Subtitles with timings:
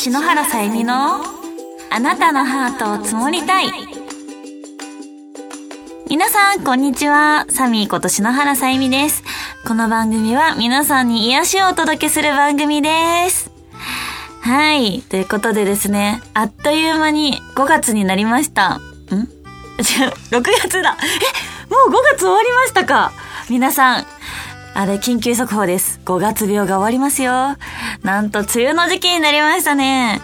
[0.00, 1.16] 篠原さゆみの
[1.90, 3.66] あなたのハートを積もりたい
[6.08, 7.46] 皆さん、こんにちは。
[7.50, 9.24] サミーこと篠原さゆみです。
[9.66, 13.50] この番組は皆さんに癒しをお届けする番組です。
[14.40, 15.02] はい。
[15.02, 18.76] ということでですね、あっという間に5月になりました。
[18.76, 18.78] ん？
[18.78, 19.18] 違う、
[20.30, 20.96] 6月だ。
[20.96, 23.10] え、もう5月終わりましたか
[23.50, 24.06] 皆さん、
[24.74, 26.00] あれ、緊急速報です。
[26.04, 27.56] 5月病が終わりますよ。
[28.02, 30.20] なんと、梅雨の時期になりましたね。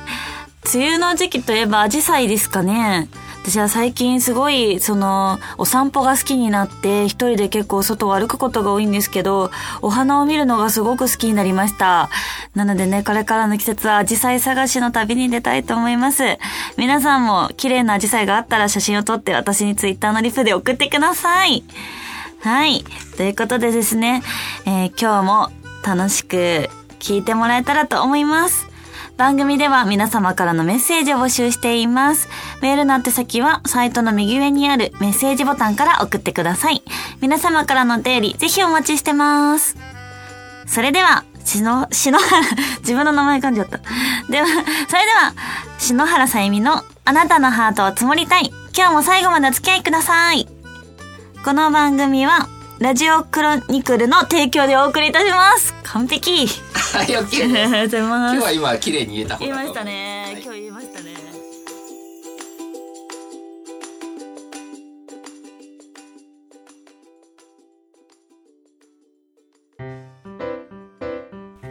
[0.75, 3.09] 梅雨の時期といえば、アジサイですかね。
[3.47, 9.51] 私は最近すごい、その、お散歩が好きになって、一人で結構外を歩くことが多いんですけど、
[9.83, 12.09] お花を見るのがすごく好きになりました。
[12.55, 16.39] なのでね、これからの季節はアジサイ探しの旅に出たいと思います。
[16.79, 21.65] 皆さんも綺麗なアジサイがあったら写真を撮って私にツイッターのリプで送ってください。
[22.41, 22.83] はい。
[23.19, 24.23] ということでですね、
[24.65, 25.51] えー、今日も
[25.85, 26.71] 楽しく
[27.05, 28.67] 聞いてもらえたらと思います。
[29.19, 32.29] 番組では皆様からのメッセージを募集しています。
[32.63, 36.83] メールの宛先はサイトの右上にあるメッセージボタンから送ってください。
[37.21, 39.77] 皆様からのお便りぜひお待ちしてます。
[40.67, 42.43] それでは、しの、篠原、
[42.81, 43.79] 自分の名前噛んじゃった。
[44.31, 45.35] では、それでは、
[45.79, 48.51] 篠原さゆみのあなたのハートを積もりたい。
[48.75, 50.49] 今日も最後までお付き合いください。
[51.45, 55.84] この番組は、ラジオクロニクルの提供でお送りいたします。
[55.95, 56.49] 完璧。
[56.99, 58.35] ありがとうございます。
[58.35, 61.15] 今日は今綺麗に言えた言いましたね、はい、今日言いましたね。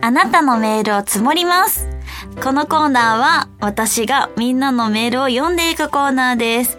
[0.02, 1.90] あなたのメールを積もります。
[2.42, 6.78] このコーナーは私がみんなのメールを読んでいくコーナーです。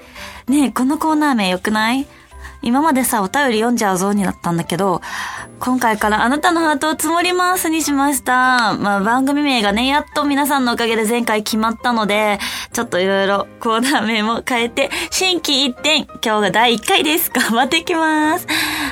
[0.48, 2.06] ねえ、このコーナー名良くない？
[2.62, 5.02] 今までさ、お便り読んじゃうぞになったんだけど、
[5.60, 8.74] 今回からあなたのハートを積もりますにしました。
[8.74, 12.38] まあ番組名がね、やっと皆さんのおかげで前回決まったので、
[12.72, 17.30] ちょっといろいろコーナー名も変えて、新規一点、今日が第1回です。
[17.30, 18.46] 頑張っていきます。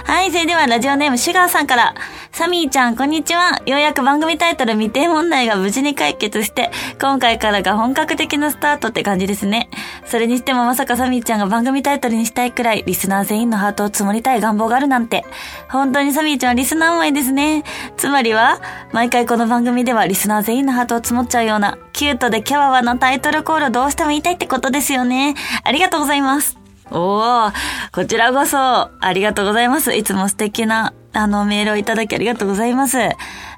[0.05, 1.95] はい、それではラジオネームシュガーさんから、
[2.31, 3.61] サミーちゃん、こんにちは。
[3.67, 9.69] ようやく番組タイトル未定問題が無事に解決して、今回からが本格的なスタートって感じですね。
[10.07, 15.25] それにしてもまさかサミーちゃんが番組タイトルにしたいくらい、リスナー全員のハートを積もりたい願望があるなんて。
[15.69, 17.65] 本当にサミーちゃんはリスナー思いですね。
[17.97, 18.61] つまりは、
[18.93, 25.35] 毎回この番組ではリスナー全員のハートを積もっちゃうような、キュートでキャワワのタイトルコールをどうしても言いたいってことですよね。
[25.65, 26.57] ありがとうございます。
[26.93, 27.53] おー、
[27.93, 29.93] こちらこそ、ありがとうございます。
[29.93, 32.99] いつも素敵なあの、メールをいただきありがとうございます。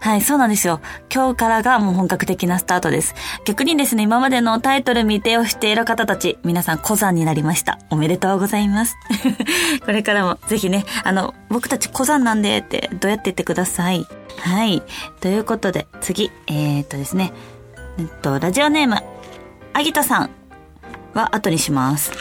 [0.00, 0.80] はい、そうなんですよ。
[1.12, 3.14] 今日からがもう本格的なスタートです。
[3.44, 7.78] 逆にですね、今までのタイトル未定をしている方たち、皆さん小山になりました。
[7.90, 8.96] おめでとうございます。
[9.84, 14.06] これからもぜひね、あの、僕たち小山なんでってどうやって言ってください。
[14.40, 14.82] はい。
[15.20, 17.32] ということで、次、えー、っとですね、
[17.98, 19.02] えっと、ラジオネーム、
[19.72, 20.30] あぎたさん。
[21.14, 22.10] は後にします。
[22.12, 22.16] は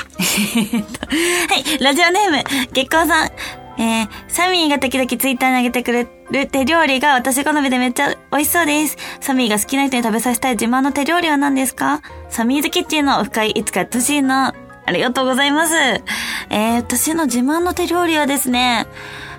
[1.56, 3.63] い、ラジオネーム、月光さん。
[3.78, 8.98] えー、サミーが時々ツイッターに上げてくれる手料理が私好みでめっちゃ美味しそうです。
[9.20, 12.02] サミーが好きな人に食べさせたい自慢の手料理は何ですか？
[12.30, 14.54] サミーズキッチンのオフ会いつかやってほしいな。
[14.86, 15.76] ありがとうございます。
[15.76, 18.86] えー、私の自慢の手料理はですね、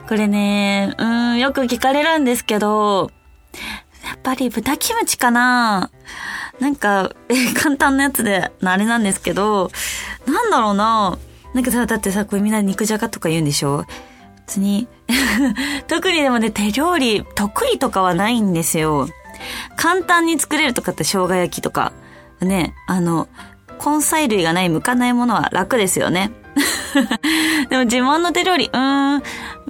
[0.09, 3.11] これね、うん、よく聞かれるんですけど、
[4.05, 5.91] やっぱり豚キムチかな
[6.61, 9.71] なんか、え、簡単なやつで、あれなんですけど、
[10.27, 11.19] なんだろうな
[11.53, 13.85] なんかさ、だってさ、これみんな肉じゃがとか言うんでしょ？
[14.47, 14.89] 別に
[15.89, 19.09] 特にでもね、手料理得意とかはないんですよ。
[19.77, 21.93] 簡単に作れるとかって生姜焼きとか。
[22.41, 23.29] ね、あの、
[23.85, 26.31] 根菜類がない向かないものは楽ですよね。
[27.69, 29.23] でも自慢の手料理、うーん、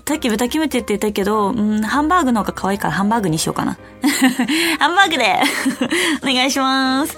[0.06, 3.78] さっき豚キムチって言ったけど、うん、ハンバーグの方が可愛いからハンバーグにしようかな。
[4.78, 5.40] ハンバーグで
[6.22, 7.16] お願いします。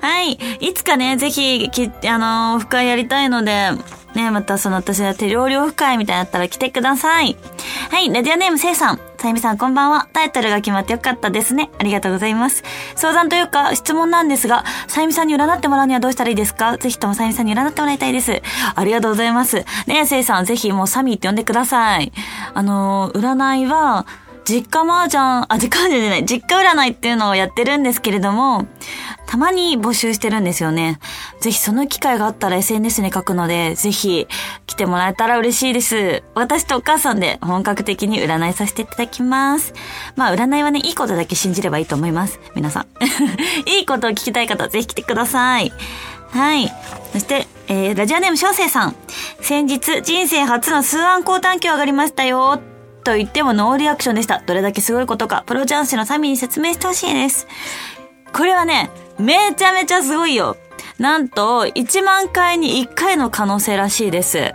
[0.00, 0.32] はい。
[0.60, 3.72] いつかね、ぜひ、き、あのー、深いやりたいので、
[4.14, 7.36] ね、またその私は手料理オフ会みたいになったら来てください。
[7.90, 9.00] はい、ラジオネームせいさん。
[9.18, 10.08] さゆみさんこんばんは。
[10.12, 11.70] タイトルが決まってよかったですね。
[11.78, 12.62] ありがとうございます。
[12.94, 16.78] 相談というか質問なんですが、さゆみさんに占ってもらうにはどうしたらいいですか？
[16.78, 18.42] ぜひともさゆみさんに占ってもらいたいです。
[18.74, 19.64] ありがとうございます。
[19.86, 22.12] ねえ、せいさん、ぜひもうサミーって呼んでください。
[22.54, 24.06] あの占いは、
[24.48, 28.66] 実家麻雀、あ、実家麻雀じゃない、実家占いっていうのをやってるんですけれども、
[29.26, 30.98] たまに募集してるんですよね。
[31.40, 34.26] ぜひその機会があったら SNS に書くので、ぜひ
[34.66, 36.22] 来てもらえたら嬉しいです。
[36.34, 39.74] 私とお母さんで本格的に占いさせていただきます。
[40.16, 42.40] まあ占いはね、いいことだけ信じればいいと思います。
[42.54, 42.86] 皆さん。
[43.68, 45.74] いいことを聞きたい方、ぜひ来てください。
[46.30, 46.72] はい。
[47.12, 48.96] そして、えー、ラジオネーム小生さん。
[49.42, 52.62] 先日、人生初の数案高単価上がりましたよ。
[53.08, 54.42] と言ってもノーリアクションでした。
[54.44, 57.46] どれだけすごいことか、プロ雀士のサミに説明してほしいです。
[58.34, 60.58] これはね、めちゃめちゃすごいよ。
[60.98, 64.52] なんと、1万回に1回の可能性らしいです。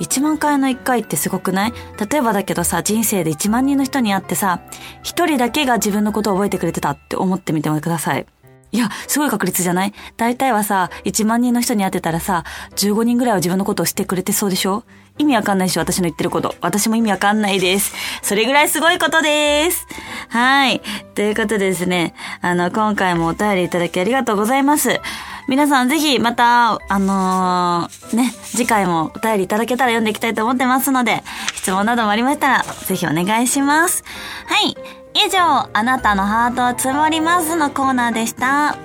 [0.00, 1.72] 1万回の1回ってすごくない？
[2.10, 4.60] 例えばだけどさ、人生で1万人の人に会ってさ、
[5.04, 8.26] 1人だけが自分のことを覚えてくれてたって思ってみてください。
[8.70, 9.94] いや、すごい確率じゃない？
[10.16, 12.44] 大体はさ、1万人の人に会ってたらさ、
[12.76, 14.84] 15人ぐらいは自分のことを知ってくれてそうでしょ？
[15.16, 15.80] 意味わかんないでしょ？
[15.80, 16.54] 私の言ってること。
[16.60, 17.94] 私も意味わかんないです。
[18.22, 19.86] それぐらいすごいことです。
[20.28, 20.80] はい。
[21.14, 25.00] ということでですね、あの、今回もお便りいただきありがとうございます。
[25.48, 31.22] 皆さんぜひまた、あのーね、次回もお便りいただけたら読んでいきたいと思ってますので、
[31.54, 34.04] 質問などもありましたら、ぜひお願いします。
[34.46, 34.76] はい。
[35.20, 38.76] 以上、あなたのハートを積もりますのコーナーでした。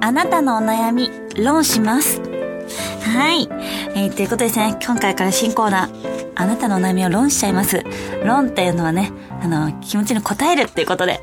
[0.00, 2.20] あなたのお悩み、論します。
[2.20, 3.48] はい。
[3.94, 7.84] えー、ということですね、今回から新コーナー、あなたのお悩みを論しちゃいます。
[8.24, 11.20] 論っていうのはね、あの、気持ちに応えるっていうことで、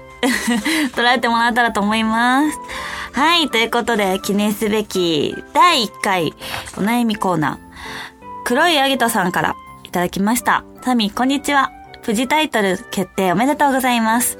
[0.95, 2.57] 捉えてもらえたらと思います。
[3.13, 6.33] はい、ということで、記念すべき第1回
[6.77, 10.65] お悩みコーナー、黒いアギトさんからいただきました。
[10.83, 11.71] サミ、こんにちは。
[12.01, 14.39] プジタイトル決定おめでとうございます。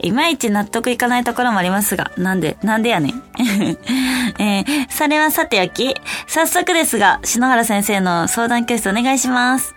[0.00, 3.22] いまいち納得いかないところもありますが、なんで、なんでやねん。
[4.38, 5.96] えー、それはさておき、
[6.26, 9.74] 早速ですが、篠原先生の相談教室お願いします。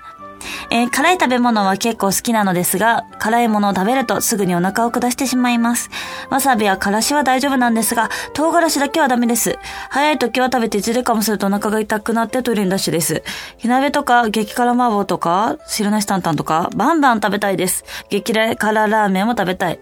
[0.70, 5.90] えー辛い食べ物は結構好きなのですが、辛いものを食べるとすぐにお腹を下してしまいます。
[6.30, 9.58] わさびやからしは大丈夫なんですが、唐辛子だけはダメです。
[9.90, 13.24] 早い時は食べて1時間もするとお腹が痛くなってトイレにダッシュです。
[13.58, 17.84] 火鍋とか激辛麻婆とか汁なし担々とかバンバン食べたいです。
[18.10, 19.80] 激辛ラーメンも食べたい。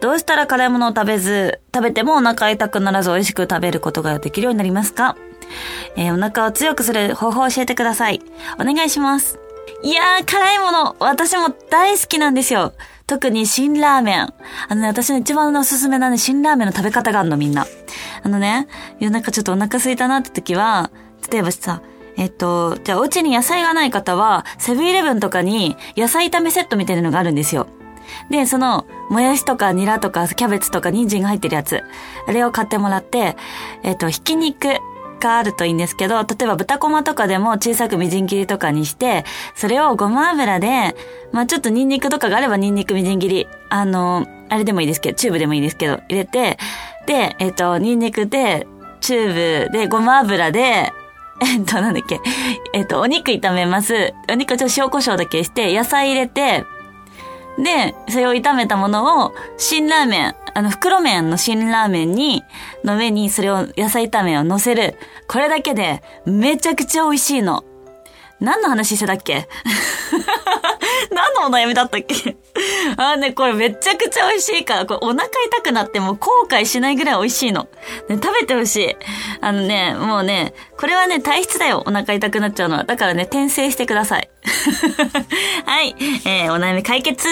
[0.00, 5.16] どうしたら辛いものを食べず、食べてもお腹痛くならず美味しく食べることができるようになりますか？
[5.96, 8.22] えーお腹を強くする方法を教えてください。
[8.60, 9.39] お願いします。
[9.82, 12.72] いやー、辛いもの、私も大好きなんですよ。
[13.06, 14.32] 特に辛ラーメン。
[14.68, 17.66] あのね、私の一番のおすすめなね、辛ラーメンの食べ方があるの、みんな。
[18.22, 18.68] あのね、
[19.00, 20.90] 夜中ちょっとお腹空いたなって時は、
[21.30, 21.82] 例えばさ、
[22.16, 27.66] えっと、じゃあお家に野菜がない方は、セブンイレブンとかに野菜炒めセットみたいなのがあるんですよ。
[28.30, 31.82] で、その、もやしとかニラとかキャベツとか人参が入ってるやつ。
[32.26, 33.36] あれを買ってもらって、
[33.82, 34.68] えっと、ひき肉
[35.20, 39.24] があるといいんですけど、例えば豚こまとかでも小さくみじん切りとかにして、
[39.54, 40.96] それをごま油で、
[41.32, 46.58] まあちょっとニンニクとかがあればニンニクみじん切り、あの、あれでもいいですけど、チューブでもいいですけど、入れて、
[47.06, 48.66] で、えっと、ニンニクで、
[49.00, 50.92] チューブでごま油で、
[51.42, 52.20] えっと、なんだっけ。
[52.74, 54.12] えっと、お肉炒めます。
[54.30, 56.64] お肉ちょっと塩コショウだけして、野菜入れて、
[57.58, 62.44] で、それを炒めたものを、辛ラーメン、あの、袋麺の辛ラーメンに、
[62.84, 64.96] の上にそれを、野菜炒めを乗せる。
[65.26, 67.64] これだけで、めちゃくちゃ美味しいの。
[68.40, 69.48] 何の話してたっけ？
[71.12, 72.36] 何のお悩みだったっけ？
[72.96, 77.68] あーね、これめちゃくちゃ美味しいから、これお腹痛くなっても後悔しないぐらい美味しいの。
[78.08, 78.96] ね、食べてほしい。
[79.40, 81.82] あのね、もうね、これはね、体質だよ。
[81.86, 82.84] お腹痛くなっちゃうのは。
[82.84, 84.30] だからね、転生してください。
[85.66, 85.94] はい。
[86.24, 87.26] えー、お悩み解決。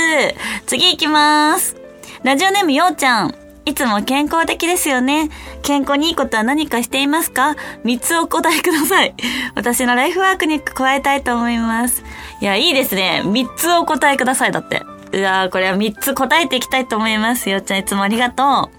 [0.67, 1.77] 次行きます。
[2.23, 3.35] ラジオネームようちゃん。
[3.69, 5.29] いつも健康的ですよね。
[5.63, 7.55] 健康にいいことは何かしていますか
[7.85, 9.15] ?3 つお答えください。
[9.55, 12.03] 私のライフワークに加えたいと思います。
[12.41, 13.23] いや、いいですね。
[13.27, 14.53] 3つお答えください。
[14.53, 14.83] だって。
[15.13, 17.51] うわーこれは3つ答えていきたいと思います。
[17.51, 18.71] よっちゃんいつもありがと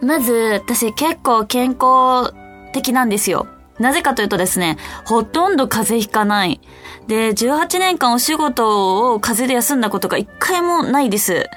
[0.00, 0.06] う。
[0.06, 2.32] まず、私結構健康
[2.72, 3.48] 的なんですよ。
[3.80, 6.60] なぜかというとですね、ほとんど風邪ひかない。
[7.08, 11.48] で、18年間お仕事を風邪で休んだことが一回もないです。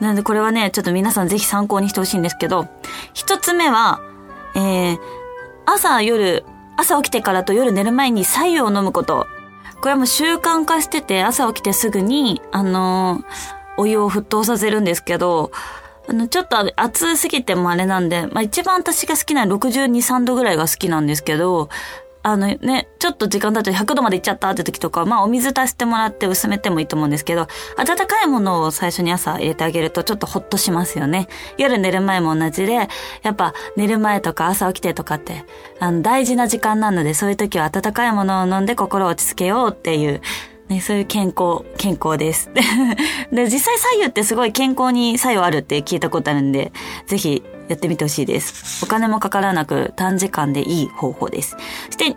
[0.00, 2.68] なのでこれはね、ちょっと皆さんぜひ参考にしてほしいんですけど、
[3.14, 4.00] 一つ目は、
[4.54, 4.98] えー、
[5.66, 6.44] 朝夜、
[6.76, 9.26] 朝起きてからと夜寝る前に白湯を飲むこと。
[9.80, 15.52] これはもう習慣化してて、朝起きてすぐに、あのーお湯を沸騰させるんですけど、
[16.08, 21.68] あの、ちょっと暑すぎてもあれなんで、まあ一番私が好きなのは62、3度ぐらいが好きなんですけど、
[22.28, 27.46] あのね、ちょっと時間経って100度まで行っちゃったって時とか、まあお水足してもらって薄めてもいいと思うんですけど、
[27.78, 31.26] 温かいものを最初に朝入れてあげるとちょっとホッとしますよね。
[31.56, 32.88] 夜寝る前も同じで、
[33.22, 35.44] やっぱ寝る前とか朝起きてとかって、
[35.80, 40.20] あの大事な時間なので、そういう時は温かいものを飲んで心を落ち着けようっていう、
[40.68, 42.50] ね、そういう健康、健康です。
[43.32, 46.72] で、実際左右ってすごい健康に作用あるって聞いたことあるんで、
[47.06, 48.84] ぜひやってみてほしいです。
[48.84, 51.56] お金もかからなく短時間でいい方法です。
[51.86, 52.16] そして、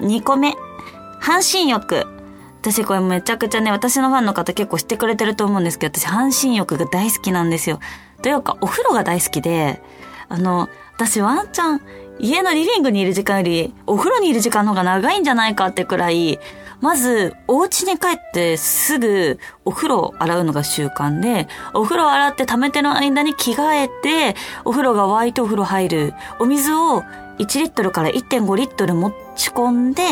[0.00, 0.54] 2個目。
[1.20, 2.06] 半身浴。
[2.60, 7.80] 私これめちゃくちゃね、私のファンの方結構知ってくれてると思うんですけど、私半身浴が大好きなんですよ。
[8.22, 9.82] というか、お風呂が大好きで、
[10.32, 11.82] あの、私ワンちゃん
[12.18, 16.38] 家のリビングにいる時間より、お風呂にいる時間の方が長いんじゃないかってくらい、
[16.80, 24.34] まず、お家に帰ってすぐお風呂を洗うのが習慣で、お風呂を洗って溜めての間に着替えて、
[24.64, 26.14] お風呂が沸いてお風呂入る。
[26.38, 27.02] お水を
[27.38, 30.02] 1リットルから1.5リットル持ち込んで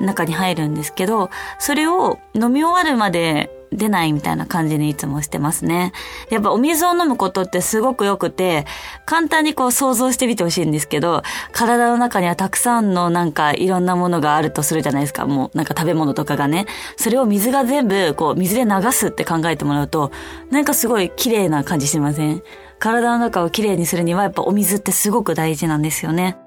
[0.00, 5.92] 中に入るんですけど、それを飲み終わるまで出ないみたいな感じにいつもしてますね。
[6.30, 8.66] やっぱお水を飲むことってすごく良くて、
[9.06, 11.22] 簡単にこう想像してみてほしいんですけど、
[11.52, 15.26] 体の中にはたくさんのなんかいろんなものがあるとするじゃないですか。
[15.26, 16.66] もうなんか食べ物とかがね。
[16.96, 20.10] それを水が全部こう水で流すって考えてもらうと、
[20.50, 22.42] なんかすごい綺麗な感じしません？
[22.78, 26.38] 体の中を綺麗にするにはやっぱお水ってすごく大事なんですよね。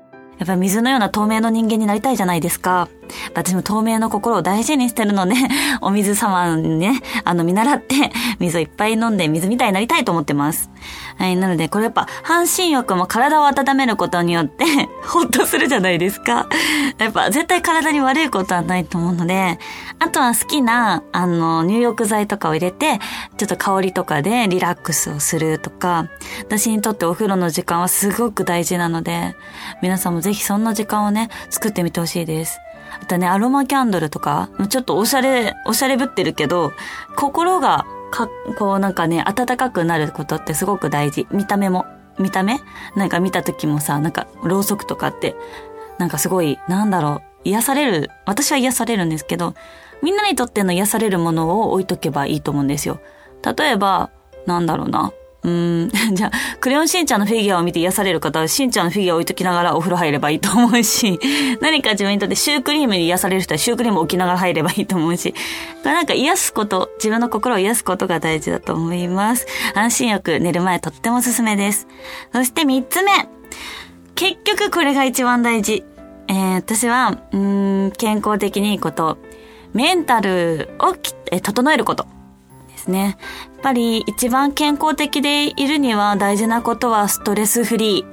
[0.43, 2.89] やっぱ水のような透明の人間になりたいじゃないですか。
[3.33, 5.35] 私も透明の心を大事にしてるので、
[5.79, 7.95] お水様にね、あの見習って、
[8.39, 10.69] 水をいっぱい飲んで水みたいになりたいと思ってます。
[11.17, 14.65] はい、なのでこれやっぱ半身浴も体を温めることによって、
[15.05, 16.47] ほっとするじゃないですか。
[16.97, 19.59] やっぱ絶対体に悪いことはないと思うので、
[19.99, 22.99] あとは好きな、あの、入浴剤とかを入れて、
[23.37, 26.07] ちょっと香りとかでリラックスをするとか、
[26.39, 29.35] 私にとってお風呂の時間はすごく大事なので、
[29.81, 32.59] 皆さんもぜひそんな時間をね、作ってみてほしいです。
[33.01, 36.73] あとね、アロマキャンドルとか、ちょっとおしゃれ、おしゃれぶってるけど、
[37.15, 38.29] 心がか、
[38.59, 41.25] こうなんかね、暖かくなることってすごく大事。
[41.31, 41.85] 見た目も。
[42.19, 42.59] 見た目？
[42.95, 45.35] なんか見た時もさ、なんか、ろうそくとかって、
[45.97, 49.55] なんかすごい、なんだろう、癒される、私は癒されるんですけど、
[50.03, 52.99] みんなにとっての癒されるものを置いとけばいいと思うんですよ。
[53.43, 54.11] 例えば、
[54.45, 55.11] なんだろうな。
[55.43, 61.19] うん、 じゃあ、クレヨンしんちゃんのフィギュアを見て癒される方は、しんちゃんのフィギュア置いときながらお風呂入ればいいと思うし、
[61.59, 65.33] 何か自分にとってシュークリームに癒される人はシュークリームを置きながら入ればいいと思うし、
[65.83, 69.45] なんか癒すこと、自分の心を癒すことが大事だと思います。
[69.73, 71.87] 安心欲、寝る前とってもおすすめです。
[72.31, 73.11] そして三つ目。
[74.15, 75.83] 結局これが一番大事。
[76.29, 79.17] えー、私は、うん、健康的にいいこと、
[79.73, 80.95] メンタルを
[81.31, 82.05] え整えること。
[82.83, 83.17] ですね。
[83.53, 88.05] やっぱり一番健康的でいるには大事なことはストレスフリー。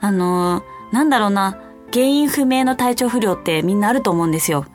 [0.00, 1.58] あの、なんだろうな、
[1.92, 4.66] 原因不明の体調不良ってみんなあると思うんですよ。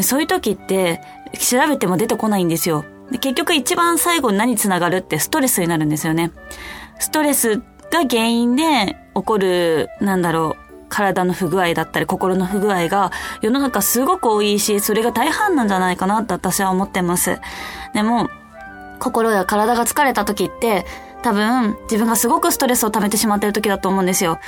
[0.00, 1.00] そういう時って
[1.38, 2.84] 調べても出てこないんですよ。
[3.20, 6.32] 結局一番最後に何つながるってストレスになるんですよね。
[6.98, 7.62] ストレスが
[8.08, 13.10] 原因で起こる、なんだろう、体の不具合だったり心の不具合が
[13.42, 17.38] 世の中すごく多いし、それが大半なんじゃないかなって私は思ってます。
[17.94, 18.28] でも、
[18.98, 20.86] 心や体が疲れた時って、
[21.22, 24.38] 多分自分がすごくストレスを溜めてしまってる時だと思うんですよ。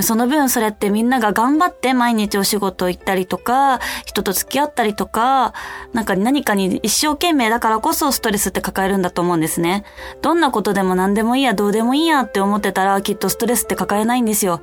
[0.00, 5.54] その分それってみんなが頑張って毎日お仕事行ったりとか、人と付き合ったりとか、
[5.92, 9.84] なんか何かに一生懸命だからこそストレスって抱えるんだと思うんですね。
[10.22, 14.60] どんなことでも何でもいいや、どうでもいいやって思ってたらきっとストレスって抱えないんですよ。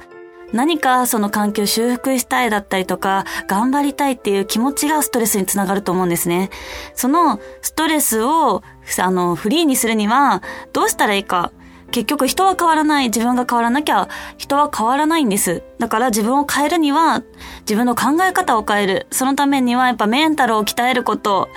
[0.54, 6.50] 何かその環境修復したいだったりとか、頑張りたいっていう気持ちがストレスにつながると思うんですね。
[6.94, 8.64] そのストレスを、
[9.00, 10.42] あの、フリーにするには、
[10.74, 11.52] どうしたらいいか。
[11.92, 13.06] 結局人は変わらない。
[13.06, 15.64] 自分が変わらなきゃ人は変わらないんです。
[15.80, 17.24] だから自分を変えるには
[17.62, 19.08] 自分の考え方を変える。
[19.12, 21.48] そのためにはやっぱメンタルを鍛えること。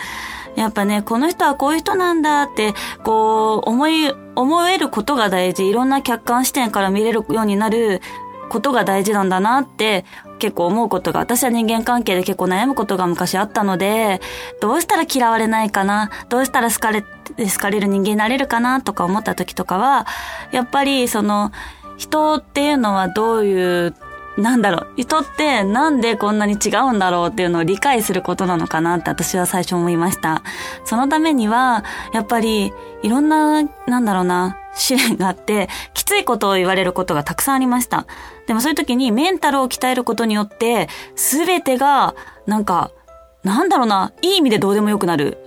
[0.54, 5.68] やっぱね、この人はこういう人なんだって、こう、思い、思えることが大事。
[5.68, 8.00] いろんな客観視点から見れるようになる
[8.48, 10.04] ことが大事なんだなって
[10.38, 14.20] 結構思うことが、私は人間関係で結構悩むことが昔あったので、
[14.60, 17.06] どうしたら嫌われないかな、どうしたら好かれ、好
[17.58, 20.06] かれる人間になれるかなとか思った時とかは、
[20.52, 21.52] やっぱりその、
[21.96, 23.94] 人っていうのはどういう
[24.38, 30.42] なんだろう、人ってなんでこんなに違うんだろうっていうのを理解することなのかなって私は最初思いました。
[30.84, 38.06] そのためには、やっぱりいろんな、なんだろうな、試練があって、きついことを言われることがたくさんありました。
[38.46, 42.14] でもそういう時にメンタルを鍛えることによって、すべてが、
[42.46, 42.90] なんか、
[43.44, 45.38] なんだろうな、いい意味でどうでもよくなる。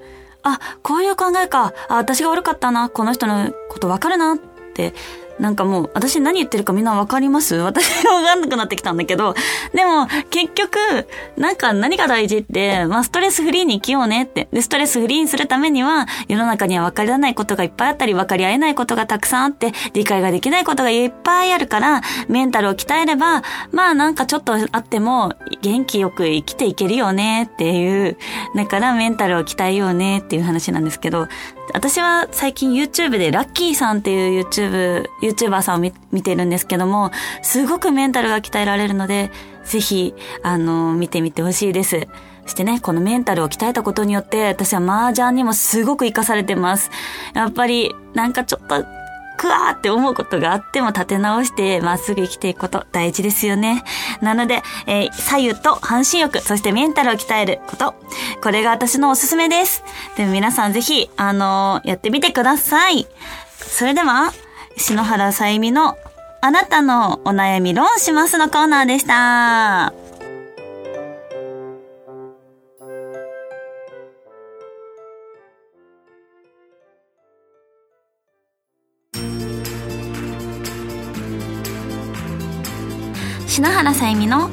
[0.43, 1.73] あ、こういう考えか。
[1.87, 2.89] あ、私が悪かったな。
[2.89, 4.93] この人のことわかるなって、
[5.39, 7.55] なんかもう、私何言ってるかみんなわかります？
[7.61, 9.33] 私がわかんなくなってきたんだけど、
[9.73, 10.77] でも、結局、
[11.37, 14.47] なんか何が大事って、まあ、ストレスフリーに生きようねって。
[14.51, 28.17] で、ストレスフリーにするためには、世の中には分かり合えないことがいっぱいあったり、分かり合えないことがたくさんあって、理解ができないことがいっぱいあるから、メンタルを鍛えれば、まあなんかちょっとあっても、元気よく生きていけるよねっていう、
[28.55, 31.27] だからメンタルを鍛えようねっていう話なんですけど、
[31.73, 37.11] 私は最近 YouTube でラッキーさんっていう YouTube、YouTuber さんを見見てるんですけども、
[37.41, 39.31] すごくメンタルが鍛えられるので、
[39.63, 40.13] ぜひ、
[40.43, 42.07] あの、見てみてほしいです。
[42.43, 46.89] そしてね、このメンタルを鍛えたことによって、私は麻雀にもすごく活かされてます。
[47.33, 48.85] やっぱり、なんかちょっと、
[49.37, 53.83] くわーって思うことがあっても立て直してまっすぐ生きていくこと大事ですよね。
[54.21, 57.95] なので、えー、左右と半身浴、そしてメンタルを鍛えること。
[58.41, 59.83] これが私のおすすめです。
[60.17, 63.07] でも皆さんぜひ、あのー、やってみてください。
[63.57, 64.31] それでは、
[64.77, 65.97] 篠原さゆみの
[66.41, 70.10] あなたのお悩み論しますのコーナーでした。
[83.61, 84.49] 篠原さゆみの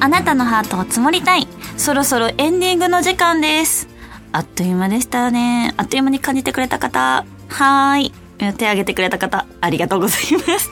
[0.00, 1.48] あなたのハートを積もりたい。
[1.78, 3.88] そろそろエンディングの時間です。
[4.32, 5.72] あっという間でしたね。
[5.78, 8.12] あっという間に感じてくれた方、はーい。
[8.38, 10.68] 手挙げてくれた方、ありがとうございます。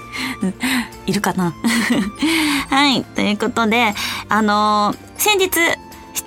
[1.09, 1.55] いるかな？
[2.69, 3.05] はい。
[3.05, 3.95] ということで、
[4.29, 5.49] あのー、先日、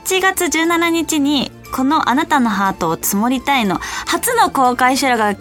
[0.07, 5.35] 7月17日に、このあなたのハートを積もりたいの、初の公開収録が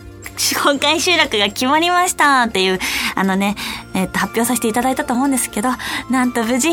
[0.62, 2.78] 公開収録が決まりましたっていう、
[3.20, 3.54] あのね、
[3.92, 5.68] えっ、ー、と、発表させていただいたと思うんですけど、
[6.08, 6.70] なんと無事、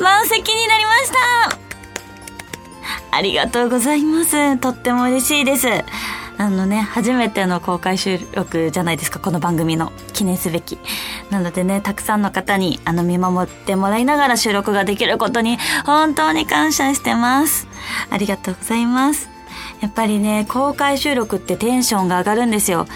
[0.00, 1.58] 満席になりました
[3.16, 4.58] ありがとうございます。
[4.58, 5.68] とっても嬉しいです。
[6.36, 10.80] あのね、初めての公開収録じゃないですか、この番組の記念すべき。
[11.30, 17.68] なのでね、たくさんの方にあの見守ってもらいながら収録ができることに本当に感謝してます。
[18.10, 19.28] ありがとうございます。
[19.80, 22.88] やっぱりね、公開収録ってテンションが上がるんですよ。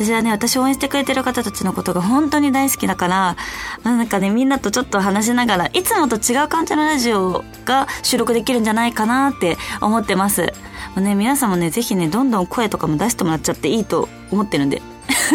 [0.00, 3.36] 私はね、私応援してくれてる方たちのことが本当に大好きだから、
[3.84, 10.54] なんかね、みんなとちょっと話しながら、いつもと違う感じのラジオが収録できるんじゃないかなって思ってます。
[10.96, 14.80] ね、皆さんもね、ぜひね、どんどん声とかも出してもらっちゃっていいと思ってるんで。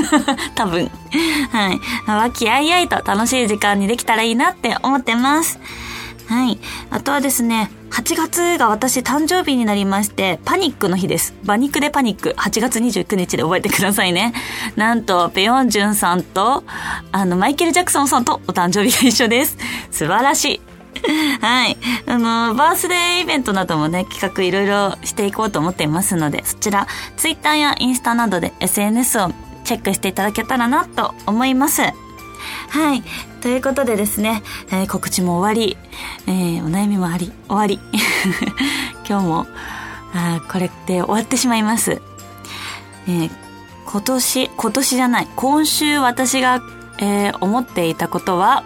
[0.56, 0.90] 多分。
[1.52, 1.80] はい。
[2.08, 5.60] 和気あいあいと楽しい時間にできたらいいなって思ってます。
[6.26, 6.58] はい。
[6.90, 11.34] あとはですね、8月が私誕生日になりまして、パニックの日です。
[11.44, 12.36] 馬肉でパニック。
[12.38, 14.34] 8月29日で覚えてくださいね。
[14.76, 16.64] なんと、ペヨンジュンさんと、
[17.12, 19.58] あの、マイケル・ジャクソンさんとお誕生日が一緒です。
[19.92, 20.62] 素晴らしい。
[21.42, 21.78] はい。
[22.08, 29.32] あの、バースデーイベントなどもね、企画いろいろしていこうと思っていますので、そちら、ツイッターやインスタなどで SNS を
[29.64, 31.82] チェックしていただけたらなと思います。
[32.70, 33.04] はい。
[33.42, 35.78] ということでですね、えー、告知も終わり、
[36.28, 37.80] えー、お悩みもあり、終わり。
[39.08, 39.48] 今日も、
[40.14, 42.02] あこれで終わってしまいます。
[43.08, 43.32] えー、
[43.86, 46.62] 今年、今年じゃない、今週私が、
[46.98, 48.64] えー、思っていたことは、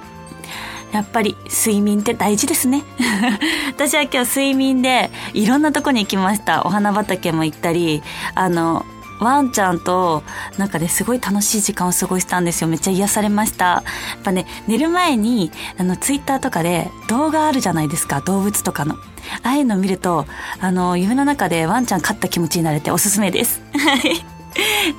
[0.92, 2.84] やっぱり睡眠って大事ですね。
[3.70, 6.66] 私は今日睡眠でいろんなとこに行きました。
[6.66, 8.02] お花畑も行ったり、
[8.34, 8.86] あの、
[9.20, 10.24] ワンちゃんと
[10.58, 12.68] なんかねすごい楽しい時間を過ごしたんですよ。
[12.68, 13.66] めっちゃ癒されました。
[13.66, 13.84] や
[14.20, 18.22] っぱね、寝る前に、あの、ツイッターとかで動画あるじゃないですか。
[18.22, 18.96] 動物とかの。
[18.96, 20.26] ああいうの見ると、
[20.60, 23.62] あの、夢の中でワンちゃん飼った気持ちになれておすすめです。
[23.74, 24.26] はい。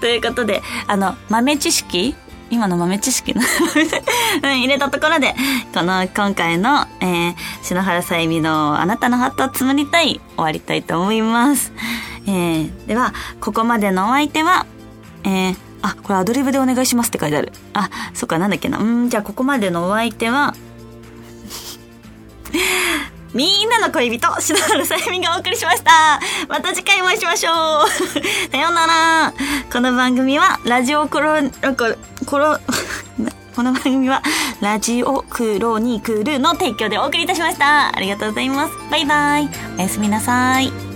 [0.00, 2.14] ということで、あの、豆知識
[2.50, 3.40] 今の豆知識の
[4.42, 5.34] 入れたところで、
[5.72, 11.72] この今回の、えー、篠原さゆみのあなたのハットをつむりたい終わりたいと思います。
[12.26, 14.66] えー、では、ここまでのお相手は、
[15.24, 17.52] えー、あ、これアドリブでお願いしますって書いてある。
[17.72, 18.78] あ、そっか、なんだっけな。
[18.78, 20.54] うん、じゃあここまでのお相手は、
[23.32, 26.20] みんなの恋人、篠原さゆみがお送りしました。
[26.48, 27.88] また次回お会いしましょう。
[28.50, 29.32] さようなら。
[29.72, 31.36] この番組は、ラジオコロ、
[31.78, 31.94] コロ、
[32.30, 32.60] この
[33.56, 34.22] この番組は、
[34.60, 37.88] ラジオクロニクルの提供でお送りいたしました。
[37.88, 38.74] ありがとうございます。
[38.88, 39.48] バイバイ。
[39.76, 40.89] おやすみなさい。